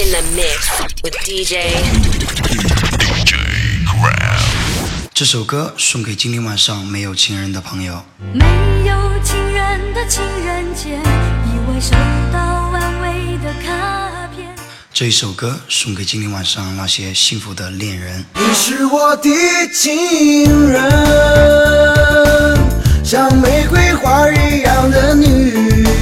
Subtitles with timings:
[0.00, 0.70] in the m i x
[1.04, 1.68] with dj
[2.42, 3.34] dj d
[4.02, 4.42] round
[5.14, 8.02] 这首歌送给今天晚上没有情人的朋友
[8.32, 8.44] 没
[8.88, 10.96] 有情人的情人节
[11.44, 11.92] 意外收
[12.32, 14.48] 到安慰的卡片
[14.92, 19.30] 这首歌送给今天晚上那些幸福的恋人你是我的
[19.72, 20.82] 情人
[23.04, 25.52] 像玫瑰花一样的女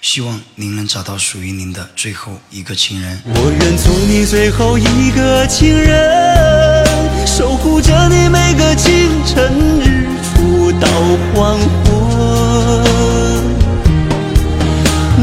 [0.00, 3.20] 希望您能找到属于您的最后一个情人。
[3.24, 6.84] 我愿做你最后一个情人，
[7.26, 10.86] 守护着你每个清晨日出到
[11.34, 12.90] 黄昏。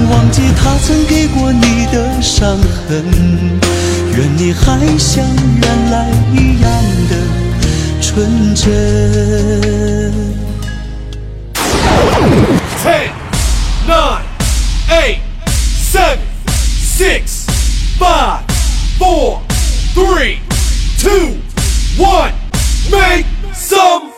[0.09, 3.03] 忘记他曾给过你的伤痕，
[4.15, 5.25] 愿你还像
[5.61, 6.71] 原来一样
[7.09, 9.67] 的纯真。
[12.83, 13.11] Ten,
[13.87, 14.26] nine.
[14.89, 17.45] eight, seven, six,
[17.97, 18.45] five,
[18.97, 19.41] four,
[19.95, 20.39] three,
[20.97, 21.33] two,
[22.01, 22.33] one.
[22.89, 24.13] Make some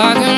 [0.00, 0.29] Father.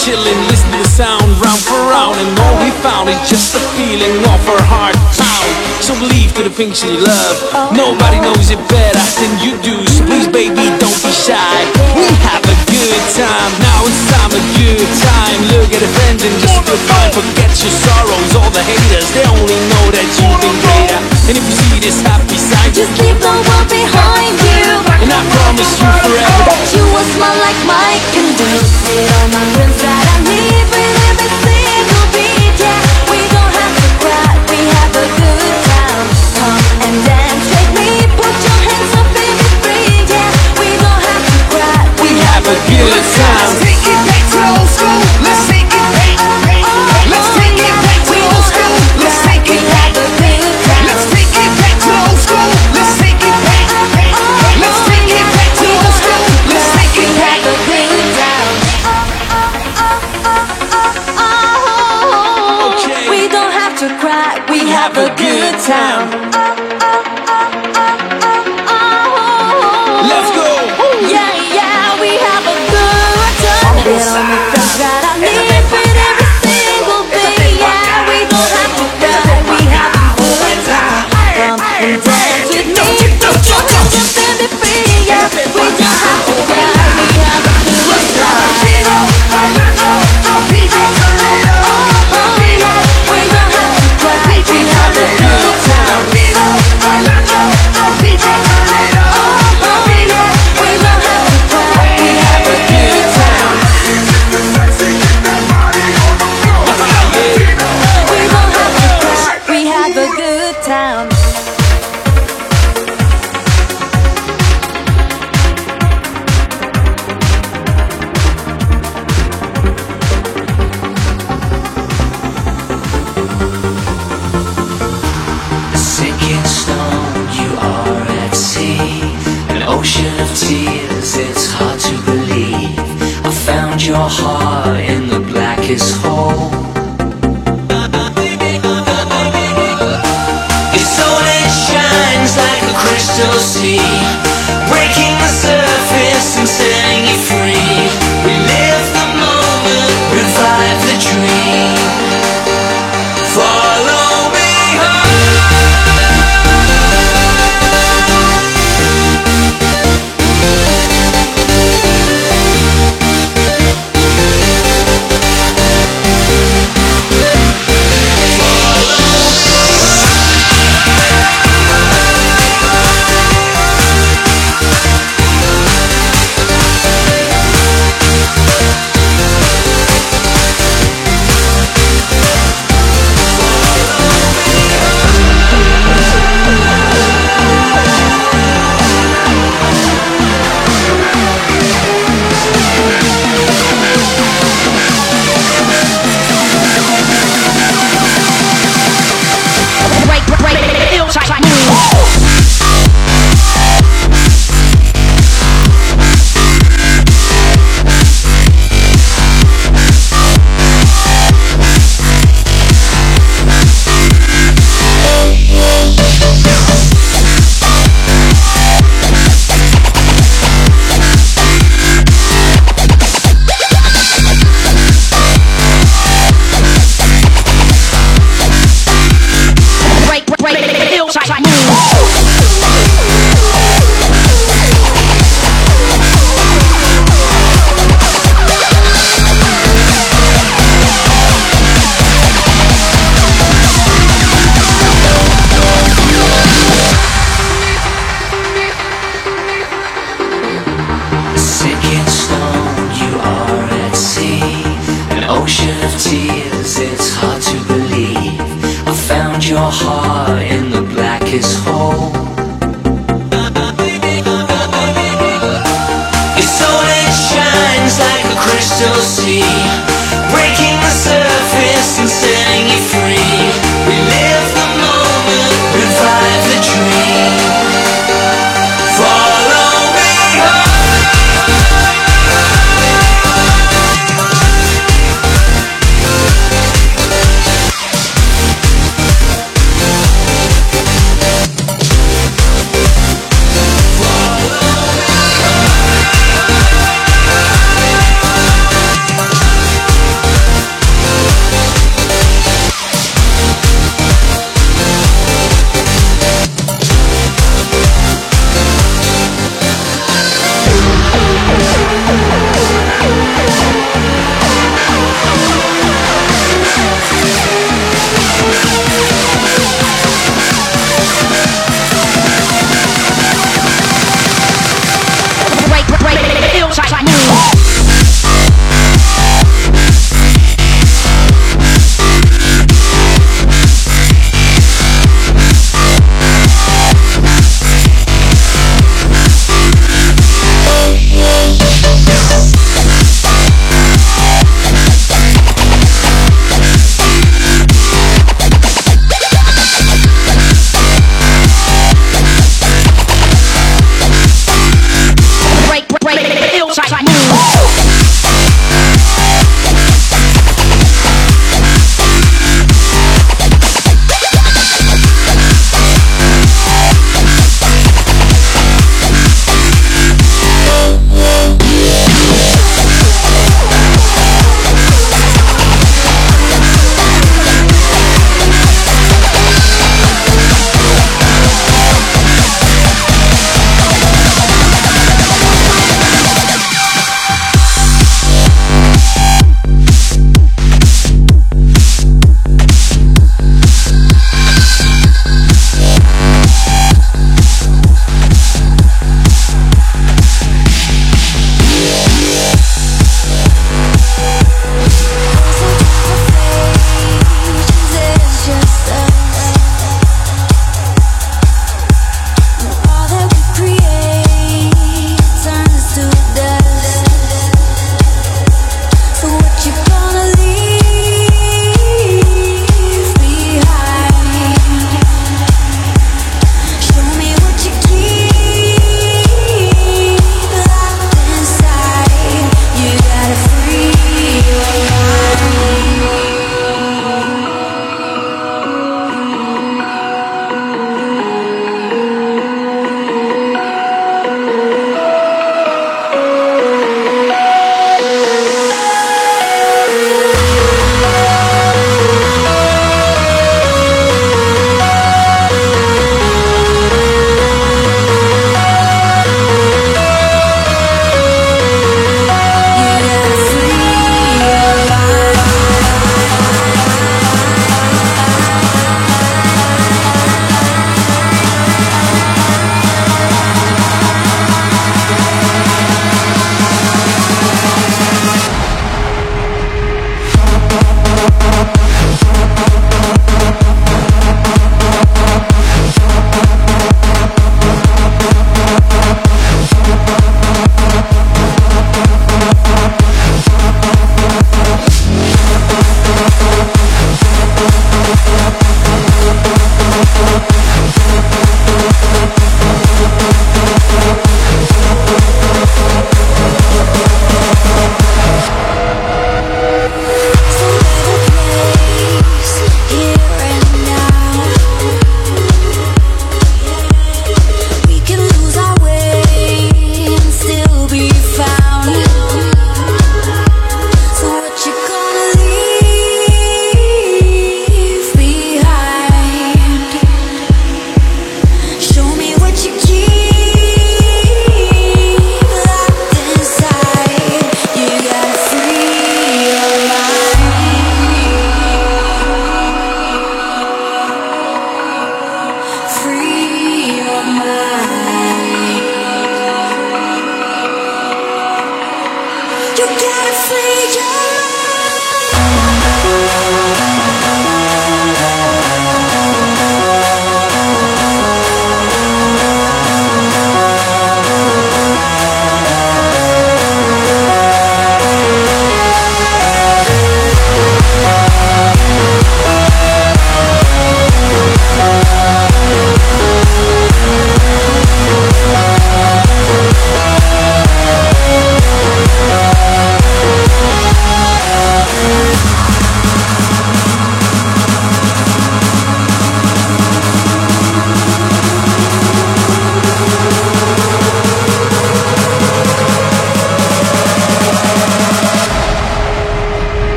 [0.00, 2.16] chilling, listening to the sound round for round.
[2.16, 5.50] And all we found is just the feeling of our heart pound.
[5.84, 7.36] So leave to the things you love.
[7.76, 9.76] Nobody knows it better than you do.
[9.92, 11.56] So please, baby, don't be shy.
[11.96, 13.52] We have a good time.
[13.60, 15.38] Now it's time a good time.
[15.52, 17.10] Look at the friends and just feel fine.
[17.12, 19.08] Forget your sorrows, all the haters.
[19.12, 21.00] They only know that you've been greater.
[21.28, 22.72] And if you see this happy sign.
[22.72, 23.09] just keep